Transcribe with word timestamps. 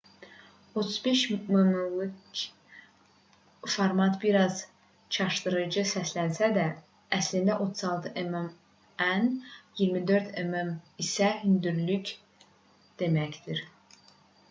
35 0.75 1.29
mm-lik 1.49 2.51
format 3.73 4.15
bir 4.23 4.37
az 4.39 4.61
çaşdırıcı 5.17 5.83
səslənsə 5.89 6.49
də 6.55 6.63
əslində 7.17 7.57
36 7.65 8.13
mm 8.31 8.47
en 9.09 9.29
24 9.81 10.31
mm 10.47 10.71
isə 11.05 11.29
hündürlük 11.43 12.15
deməkdir 13.03 13.63